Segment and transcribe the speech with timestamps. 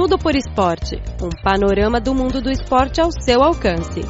[0.00, 4.00] Tudo por Esporte um panorama do mundo do esporte ao seu alcance.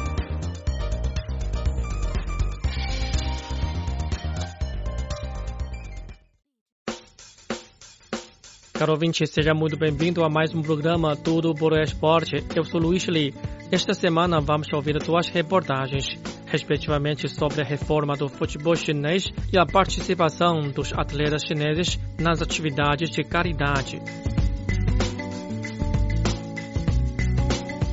[8.71, 12.37] Caro ouvinte, seja muito bem-vindo a mais um programa Tudo por Esporte.
[12.55, 13.33] Eu sou Luiz Lee.
[13.69, 16.05] Esta semana vamos ouvir duas reportagens,
[16.45, 23.09] respectivamente sobre a reforma do futebol chinês e a participação dos atletas chineses nas atividades
[23.09, 24.01] de caridade.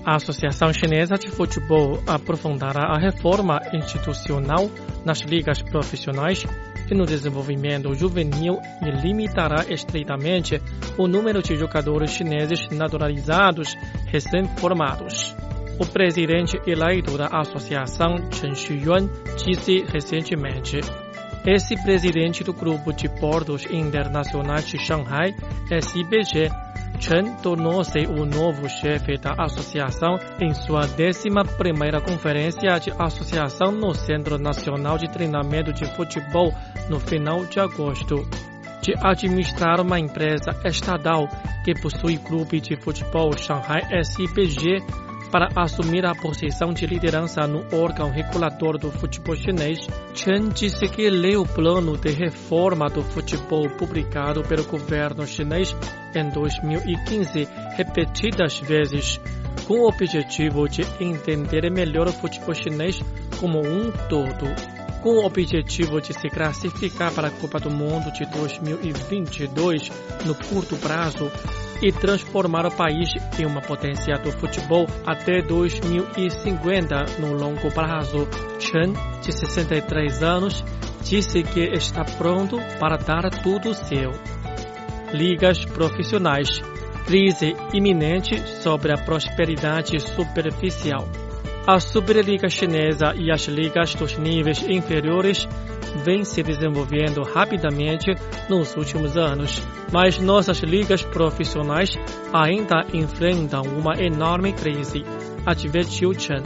[0.09, 4.71] A Associação Chinesa de Futebol aprofundará a reforma institucional
[5.05, 6.47] nas ligas profissionais
[6.91, 10.63] e no desenvolvimento juvenil e limitará estritamente
[10.97, 13.77] o número de jogadores chineses naturalizados
[14.07, 15.37] recém-formados.
[15.79, 20.81] O presidente eleito da associação, Chen Xuyuan, disse recentemente:
[21.47, 25.35] Esse presidente do Grupo de Portos Internacionais de Shanghai,
[25.71, 26.51] SBG,
[26.99, 31.29] Chen tornou-se o novo chefe da associação em sua 11
[32.05, 36.53] Conferência de Associação no Centro Nacional de Treinamento de Futebol
[36.91, 38.29] no final de agosto.
[38.83, 41.29] De administrar uma empresa estatal
[41.65, 48.11] que possui clube de futebol Shanghai SPG para assumir a posição de liderança no órgão
[48.11, 49.79] regulador do futebol chinês,
[50.15, 55.77] Chen disse que leu o plano de reforma do futebol publicado pelo governo chinês
[56.15, 57.47] em 2015
[57.77, 59.21] repetidas vezes,
[59.67, 63.01] com o objetivo de entender melhor o futebol chinês
[63.39, 68.25] como um todo com o objetivo de se classificar para a Copa do Mundo de
[68.27, 69.91] 2022
[70.25, 71.31] no curto prazo
[71.83, 78.29] e transformar o país em uma potência do futebol até 2050 no longo prazo.
[78.59, 78.93] Chen,
[79.23, 80.65] de 63 anos,
[81.05, 84.13] disse que está pronto para dar tudo seu.
[85.13, 86.61] Ligas profissionais.
[87.07, 91.09] Crise iminente sobre a prosperidade superficial.
[91.69, 95.47] A Superliga Chinesa e as ligas dos níveis inferiores
[96.03, 98.11] vêm se desenvolvendo rapidamente
[98.49, 99.63] nos últimos anos,
[99.93, 101.91] mas nossas ligas profissionais
[102.33, 105.05] ainda enfrentam uma enorme crise,
[105.45, 106.43] advertiu Chen.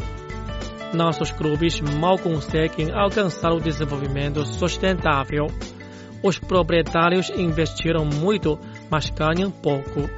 [0.93, 5.47] Nossos clubes mal conseguem alcançar o desenvolvimento sustentável.
[6.21, 8.59] Os proprietários investiram muito,
[8.91, 10.11] mas ganham pouco.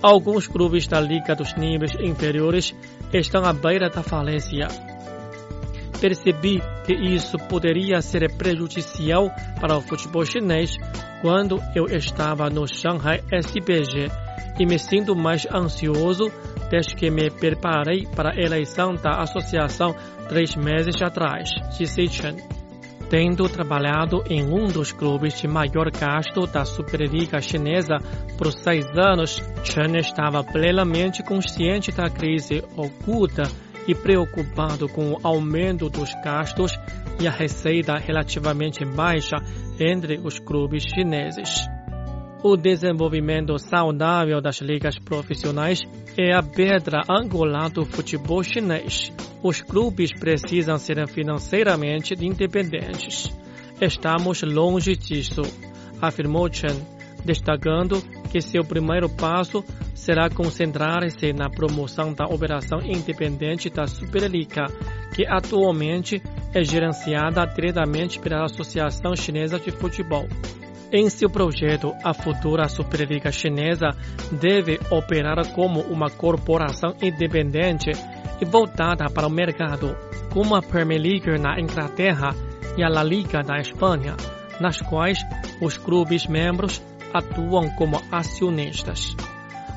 [0.00, 2.72] Alguns clubes da Liga dos Níveis Inferiores
[3.12, 4.68] estão à beira da falência.
[6.00, 10.76] Percebi que isso poderia ser prejudicial para o futebol chinês
[11.20, 14.10] quando eu estava no Shanghai SPG
[14.58, 16.30] e me sinto mais ansioso
[16.70, 19.94] desde que me preparei para a eleição da associação
[20.28, 22.59] três meses atrás, disse Chen.
[23.10, 27.98] Tendo trabalhado em um dos clubes de maior gasto da Superliga Chinesa
[28.38, 33.42] por seis anos, Chen estava plenamente consciente da crise oculta
[33.88, 36.78] e preocupado com o aumento dos gastos
[37.20, 39.38] e a receita relativamente baixa
[39.80, 41.68] entre os clubes chineses.
[42.42, 45.82] O desenvolvimento saudável das ligas profissionais
[46.18, 49.12] é a pedra angular do futebol chinês.
[49.42, 53.30] Os clubes precisam ser financeiramente independentes.
[53.78, 55.42] Estamos longe disso,
[56.00, 56.80] afirmou Chen,
[57.26, 58.00] destacando
[58.32, 59.62] que seu primeiro passo
[59.94, 64.64] será concentrar-se na promoção da operação independente da Superliga,
[65.14, 66.22] que atualmente
[66.54, 70.26] é gerenciada diretamente pela Associação Chinesa de Futebol.
[70.92, 73.90] Em seu projeto, a futura Superliga Chinesa
[74.32, 77.90] deve operar como uma corporação independente
[78.40, 79.96] e voltada para o mercado,
[80.32, 82.34] como a Premier League na Inglaterra
[82.76, 84.16] e a La Liga da Espanha,
[84.60, 85.20] nas quais
[85.60, 86.82] os clubes membros
[87.14, 89.14] atuam como acionistas.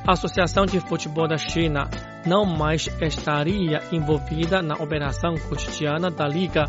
[0.04, 1.88] A Associação de Futebol da China
[2.26, 6.64] não mais estaria envolvida na operação cotidiana da liga,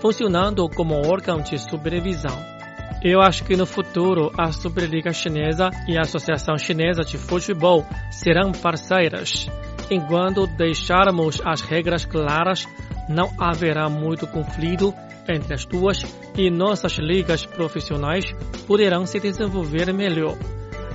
[0.00, 2.59] funcionando como órgão de supervisão.
[3.02, 8.52] Eu acho que no futuro a Superliga Chinesa e a Associação Chinesa de Futebol serão
[8.52, 9.48] parceiras
[9.90, 12.64] Enquanto deixarmos as regras claras,
[13.08, 14.94] não haverá muito conflito
[15.28, 16.02] entre as duas
[16.36, 18.24] e nossas ligas profissionais
[18.68, 20.36] poderão se desenvolver melhor.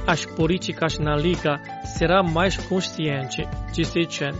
[0.07, 4.31] As políticas na liga serão mais conscientes, disse Chen,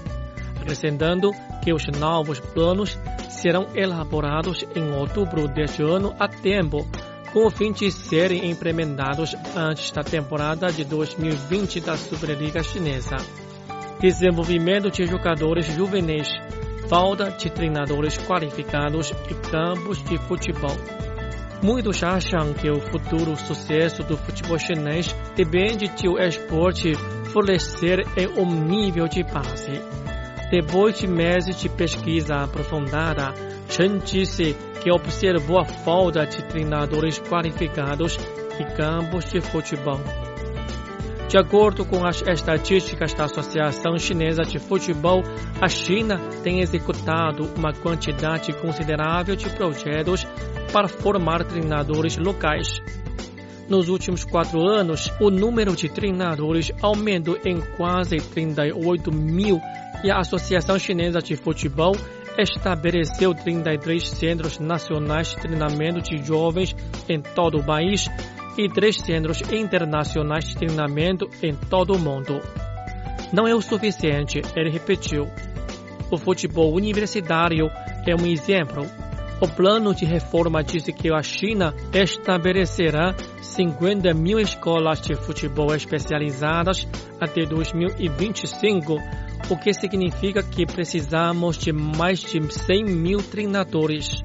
[0.62, 1.32] acrescentando
[1.62, 2.98] que os novos planos
[3.30, 6.88] serão elaborados em outubro deste ano a tempo,
[7.36, 13.18] com o fim de serem implementados antes da temporada de 2020 da Superliga Chinesa
[14.00, 16.30] desenvolvimento de jogadores juvenis,
[16.88, 20.78] falta de treinadores qualificados e campos de futebol.
[21.62, 26.94] Muitos acham que o futuro sucesso do futebol chinês depende de o esporte
[27.32, 30.05] fortalecer em um nível de base.
[30.50, 33.34] Depois de meses de pesquisa aprofundada,
[33.68, 38.18] Chen disse que observou a falta de treinadores qualificados
[38.60, 40.00] em campos de futebol.
[41.28, 45.24] De acordo com as estatísticas da Associação Chinesa de Futebol,
[45.60, 50.26] a China tem executado uma quantidade considerável de projetos
[50.72, 52.80] para formar treinadores locais.
[53.68, 59.60] Nos últimos quatro anos, o número de treinadores aumentou em quase 38 mil
[60.04, 61.96] e a Associação Chinesa de Futebol
[62.38, 66.76] estabeleceu 33 centros nacionais de treinamento de jovens
[67.10, 68.08] em todo o país
[68.58, 72.40] e três centros internacionais de treinamento em todo o mundo.
[73.34, 75.28] Não é o suficiente, ele repetiu.
[76.12, 77.68] O futebol universitário
[78.06, 78.86] é um exemplo.
[79.42, 86.88] O plano de reforma diz que a China estabelecerá 50 mil escolas de futebol especializadas
[87.20, 88.98] até 2025,
[89.50, 94.24] o que significa que precisamos de mais de 100 mil treinadores.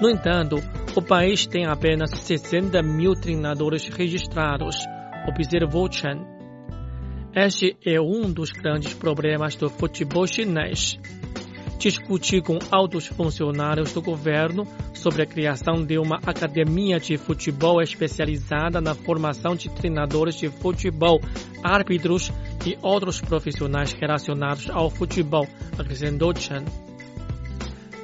[0.00, 0.56] No entanto,
[0.94, 4.76] o país tem apenas 60 mil treinadores registrados,
[5.28, 6.24] observou Chen.
[7.34, 10.96] Este é um dos grandes problemas do futebol chinês.
[11.78, 18.80] Discuti com altos funcionários do governo sobre a criação de uma academia de futebol especializada
[18.80, 21.20] na formação de treinadores de futebol,
[21.62, 22.32] árbitros
[22.64, 25.46] e outros profissionais relacionados ao futebol,
[25.78, 26.64] acrescentou Chen.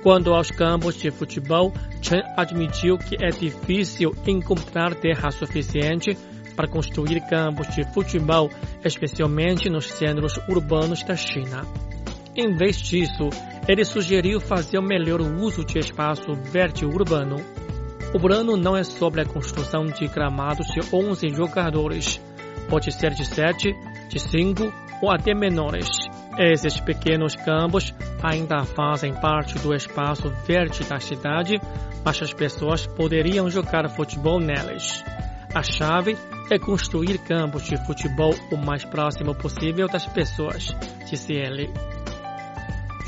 [0.03, 1.73] Quanto aos campos de futebol,
[2.03, 6.17] Chen admitiu que é difícil encontrar terra suficiente
[6.57, 8.51] para construir campos de futebol,
[8.85, 11.90] especialmente nos centros urbanos da China.
[12.37, 13.29] Em vez disso,
[13.67, 17.37] ele sugeriu fazer o melhor uso de espaço verde urbano.
[18.15, 22.21] O plano não é sobre a construção de gramados de 11 jogadores.
[22.69, 23.73] Pode ser de 7,
[24.09, 24.73] de 5
[25.03, 25.89] ou até menores.
[26.39, 27.93] Esses pequenos campos
[28.23, 31.61] ainda fazem parte do espaço verde da cidade,
[32.05, 35.05] mas as pessoas poderiam jogar futebol neles.
[35.53, 36.17] A chave
[36.51, 40.75] é construir campos de futebol o mais próximo possível das pessoas,
[41.09, 41.69] disse ele.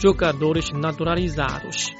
[0.02, 1.94] Jogadores naturalizados.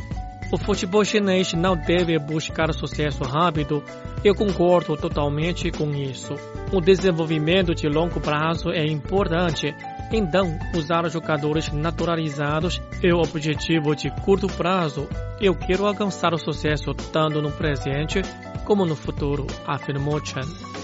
[0.51, 3.83] O futebol chinês não deve buscar sucesso rápido.
[4.25, 6.35] Eu concordo totalmente com isso.
[6.73, 9.73] O desenvolvimento de longo prazo é importante
[10.13, 15.09] então, usar jogadores naturalizados é o objetivo de curto prazo.
[15.41, 18.21] Eu quero alcançar o sucesso tanto no presente
[18.67, 20.82] como no futuro, afirmou Chen.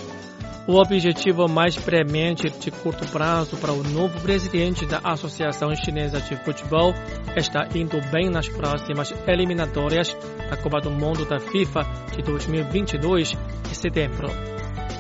[0.68, 6.36] O objetivo mais premente de curto prazo para o novo presidente da Associação Chinesa de
[6.44, 6.92] Futebol
[7.34, 10.14] está indo bem nas próximas eliminatórias
[10.50, 11.80] da Copa do Mundo da FIFA
[12.14, 14.28] de 2022, em setembro.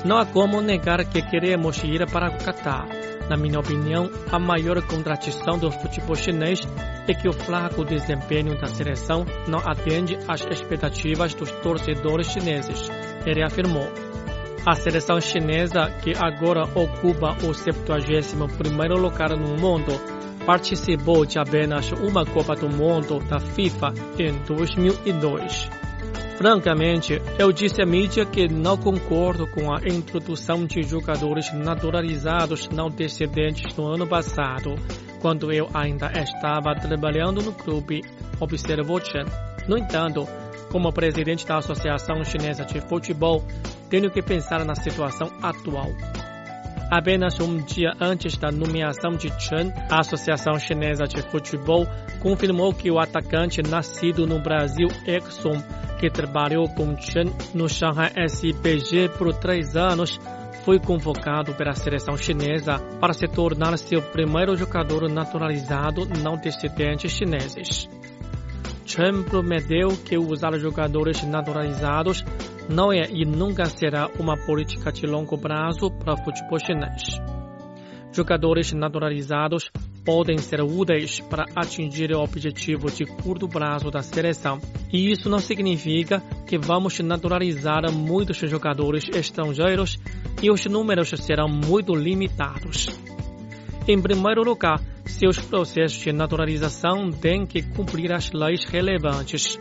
[0.06, 2.88] Não há como negar que queremos ir para o Catar
[3.28, 6.60] na minha opinião, a maior contradição do futebol chinês
[7.06, 12.90] é que o fraco desempenho da seleção não atende às expectativas dos torcedores chineses,
[13.26, 13.86] ele afirmou.
[14.66, 19.92] A seleção chinesa, que agora ocupa o 71º lugar no mundo,
[20.44, 25.68] participou de apenas uma Copa do Mundo da FIFA em 2002.
[26.38, 32.88] Francamente, eu disse à mídia que não concordo com a introdução de jogadores naturalizados não
[32.88, 34.76] descendentes no ano passado,
[35.20, 38.02] quando eu ainda estava trabalhando no clube,
[38.38, 39.24] observou Chen.
[39.66, 40.28] No entanto,
[40.70, 43.44] como presidente da Associação Chinesa de Futebol,
[43.88, 45.90] tenho que pensar na situação atual.
[46.90, 51.86] Apenas um dia antes da nomeação de Chen, a Associação Chinesa de Futebol
[52.20, 55.62] confirmou que o atacante nascido no Brasil, Exxon,
[56.00, 60.18] que trabalhou com Chen no Shanghai SPG por três anos,
[60.64, 67.88] foi convocado pela seleção chinesa para se tornar seu primeiro jogador naturalizado não descendentes chineses.
[68.84, 72.24] Chen prometeu que usar jogadores naturalizados
[72.68, 77.18] não é e nunca será uma política de longo prazo para o futebol chinês.
[78.12, 79.70] Jogadores naturalizados
[80.04, 84.58] podem ser úteis para atingir o objetivo de curto prazo da seleção.
[84.90, 89.98] E isso não significa que vamos naturalizar muitos jogadores estrangeiros
[90.42, 92.88] e os números serão muito limitados.
[93.86, 99.58] Em primeiro lugar, seus processos de naturalização têm que cumprir as leis relevantes.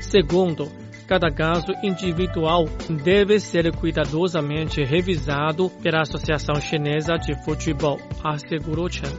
[0.00, 0.70] Segundo,
[1.10, 2.66] cada caso individual
[3.02, 9.10] deve ser cuidadosamente revisado pela Associação Chinesa de Futebol, assegurou Chen.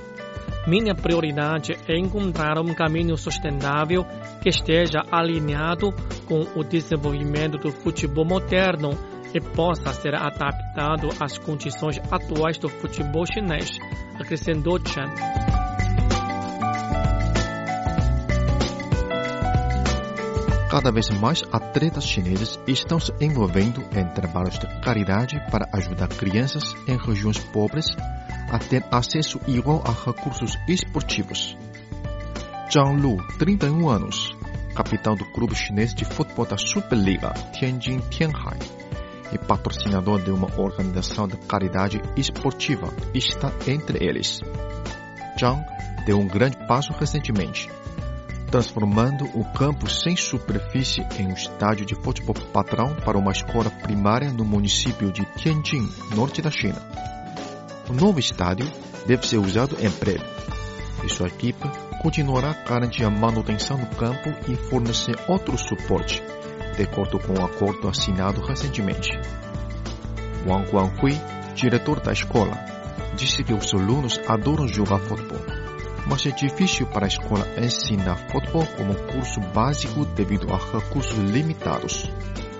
[0.65, 4.05] Minha prioridade é encontrar um caminho sustentável
[4.41, 5.91] que esteja alinhado
[6.29, 8.91] com o desenvolvimento do futebol moderno
[9.33, 13.69] e possa ser adaptado às condições atuais do futebol chinês,
[14.17, 15.61] acrescentou Chen.
[20.72, 26.74] Cada vez mais atletas chineses estão se envolvendo em trabalhos de caridade para ajudar crianças
[26.88, 27.88] em regiões pobres
[28.50, 31.58] a ter acesso igual a recursos esportivos.
[32.72, 34.34] Zhang Lu, 31 anos,
[34.74, 38.60] capitão do clube chinês de futebol da Superliga Tianjin Tianhai
[39.34, 44.40] e patrocinador de uma organização de caridade esportiva, está entre eles.
[45.38, 45.66] Zhang
[46.06, 47.70] deu um grande passo recentemente,
[48.51, 54.29] transformando o campo sem superfície em um estádio de futebol padrão para uma escola primária
[54.31, 56.81] no município de Tianjin, norte da China.
[57.89, 58.70] O novo estádio
[59.08, 60.25] deve ser usado em breve
[61.03, 61.67] e sua equipe
[62.01, 66.22] continuará a garantir a manutenção do campo e fornecer outro suporte,
[66.75, 69.10] de acordo com o um acordo assinado recentemente.
[70.46, 71.20] Wang Guanghui,
[71.55, 72.58] diretor da escola,
[73.15, 75.61] disse que os alunos adoram jogar futebol,
[76.12, 82.12] mas é difícil para a escola ensinar futebol como curso básico devido a recursos limitados.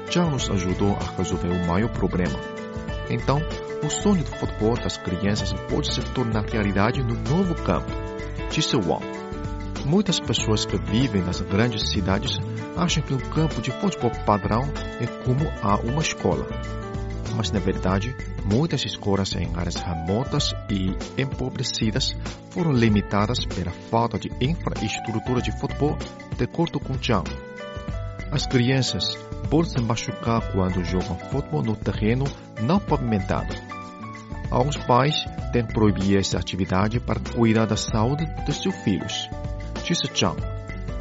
[0.10, 2.40] Já nos ajudou a resolver o maior problema.
[3.10, 3.42] Então,
[3.84, 7.92] o sonho do futebol das crianças pode se tornar realidade no novo campo,
[8.50, 9.06] disse Wang.
[9.86, 12.38] Muitas pessoas que vivem nas grandes cidades
[12.78, 14.62] acham que o campo de futebol padrão
[15.02, 16.48] é como a uma escola.
[17.36, 18.16] Mas, na verdade,
[18.46, 22.16] muitas escolas em áreas remotas e empobrecidas
[22.52, 25.98] foram limitadas pela falta de infraestrutura de futebol,
[26.38, 27.30] de acordo com Zhang.
[28.32, 29.16] As crianças
[29.50, 32.26] podem se machucar quando jogam futebol no terreno
[32.62, 33.54] não pavimentado.
[34.50, 35.16] Alguns pais
[35.52, 39.30] têm proibido essa atividade para cuidar da saúde de seus filhos,
[39.86, 40.42] disse Zhang,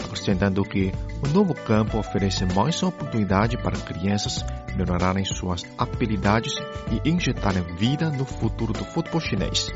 [0.04, 0.92] acrescentando que
[1.22, 4.44] o novo campo oferece mais oportunidade para crianças
[4.76, 6.54] melhorarem suas habilidades
[6.90, 9.68] e injetarem vida no futuro do futebol chinês.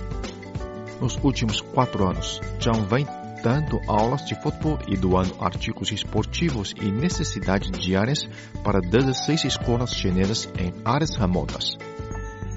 [1.00, 3.06] Nos últimos quatro anos, Zhang vem
[3.42, 8.26] dando aulas de futebol e doando artigos esportivos e necessidades diárias
[8.62, 11.76] para 16 escolas chinesas em áreas remotas.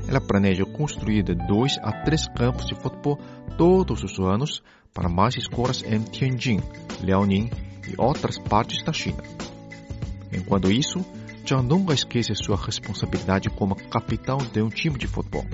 [0.08, 3.20] Ela planeja construir de dois a três campos de futebol
[3.58, 4.63] todos os anos
[4.94, 6.62] para mais escolas em Tianjin,
[7.01, 7.50] Liaoning
[7.86, 9.22] e outras partes da China.
[10.32, 11.06] Enquanto isso,
[11.46, 15.46] Zhang nunca esquece sua responsabilidade como capitão de um time de futebol.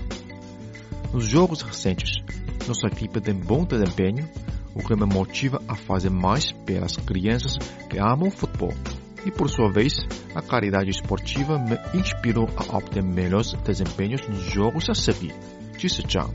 [1.14, 2.24] Nos jogos recentes,
[2.68, 4.28] nossa equipe tem bom desempenho,
[4.74, 7.56] o que me motiva a fazer mais pelas crianças
[7.88, 8.74] que amam futebol.
[9.24, 9.94] E por sua vez,
[10.34, 15.36] a caridade esportiva me inspirou a obter melhores desempenhos nos jogos a seguir,
[15.78, 16.34] disse Zhang.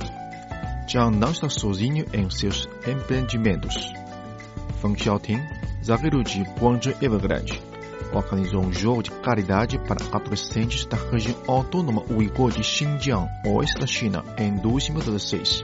[0.89, 3.75] Zhang não está sozinho em seus empreendimentos.
[4.81, 5.41] Feng Xiaoting,
[5.85, 7.61] zagueiro de Guangzhou Evergrande,
[8.13, 13.87] organizou um jogo de caridade para adolescentes da região autônoma uigur de Xinjiang, oeste da
[13.87, 15.63] China, em 2016.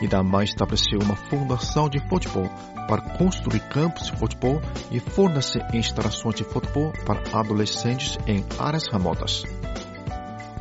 [0.00, 2.48] E também estabeleceu uma fundação de futebol
[2.86, 9.44] para construir campos de futebol e fornecer instalações de futebol para adolescentes em áreas remotas.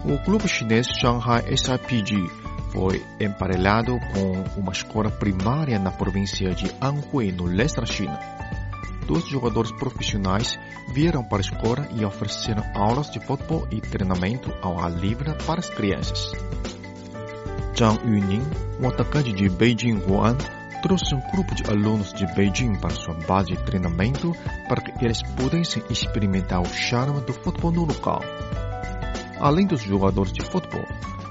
[0.04, 2.16] O clube chinês Shanghai SIPG
[2.72, 8.20] foi emparelhado com uma escola primária na província de Anhui, no leste da China
[9.08, 10.60] dois jogadores profissionais
[10.90, 15.60] vieram para a escola e ofereceram aulas de futebol e treinamento ao ar livre para
[15.60, 16.32] as crianças.
[17.76, 18.46] Zhang Yuning,
[18.82, 20.36] um atacante de Beijing Guan,
[20.82, 24.34] trouxe um grupo de alunos de Beijing para sua base de treinamento
[24.68, 28.22] para que eles pudessem experimentar o charme do futebol no local.
[29.40, 30.86] Além dos jogadores de futebol,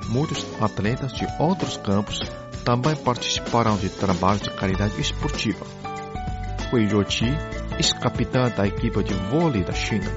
[0.09, 2.21] muitos atletas de outros campos
[2.64, 5.66] também participaram de trabalhos de caridade esportiva.
[6.73, 7.26] Hui Zhuoqi
[7.78, 10.11] ex-capitã da equipe de vôlei da China.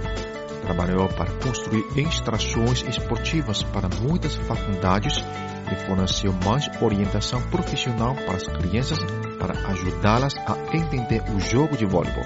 [0.62, 5.24] Trabalhou para construir instalações esportivas para muitas faculdades
[5.72, 9.00] e forneceu mais orientação profissional para as crianças
[9.38, 12.26] para ajudá-las a entender o jogo de voleibol.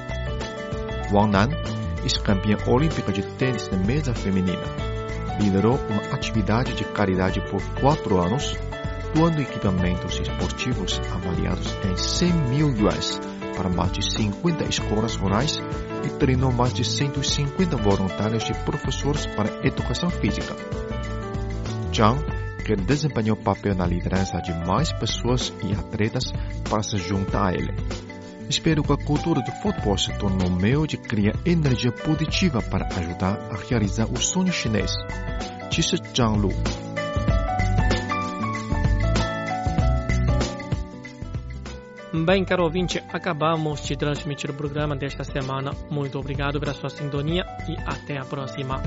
[1.12, 1.50] Wang Nan,
[2.04, 4.64] ex-campeã olímpica de tênis de mesa feminina,
[5.40, 8.56] liderou uma atividade de caridade por quatro anos,
[9.14, 13.20] doando equipamentos esportivos avaliados em 100 mil yuans
[13.56, 15.62] para mais de 50 escolas rurais
[16.06, 20.56] e treinou mais de 150 voluntários e professores para educação física.
[21.94, 22.20] Zhang,
[22.66, 26.32] que desempenhou papel na liderança de mais pessoas e atletas
[26.70, 27.74] para se juntar a ele.
[28.50, 32.88] Espero que a cultura do futebol se torne um meio de criar energia positiva para
[32.98, 34.92] ajudar a realizar o sonho chinês,
[35.70, 36.83] disse Zhang Lu.
[42.26, 45.74] Bem, caro ouvinte, acabamos de transmitir o programa desta semana.
[45.90, 48.82] Muito obrigado pela sua sintonia e até a próxima.